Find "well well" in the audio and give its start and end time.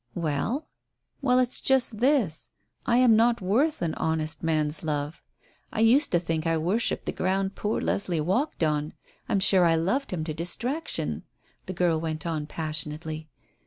0.15-1.37